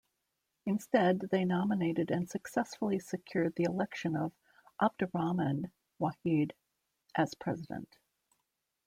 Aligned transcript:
Instead, 0.65 1.19
they 1.29 1.45
nominated 1.45 2.09
and 2.09 2.27
successfully 2.27 2.97
secured 2.97 3.53
the 3.55 3.65
election 3.65 4.15
of 4.15 4.33
Abdurrahman 4.81 5.71
Wahid 6.01 6.53
as 7.13 7.35
President. 7.35 7.99